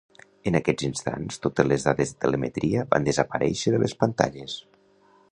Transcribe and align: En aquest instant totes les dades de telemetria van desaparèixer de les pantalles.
En 0.51 0.55
aquest 0.59 0.83
instant 0.85 1.27
totes 1.43 1.67
les 1.71 1.85
dades 1.89 2.13
de 2.13 2.19
telemetria 2.25 2.85
van 2.93 3.05
desaparèixer 3.09 3.75
de 3.75 3.83
les 3.85 3.95
pantalles. 4.05 4.57